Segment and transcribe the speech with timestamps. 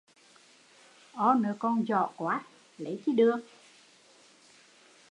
[1.15, 2.43] O nớ còn dỏ quá,
[2.77, 3.35] lấy chi được